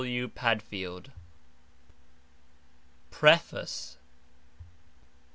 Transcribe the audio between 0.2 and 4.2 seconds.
W. PADFIELD. PREFACE.